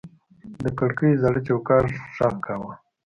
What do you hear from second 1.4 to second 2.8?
چوکاټ غږ کاوه.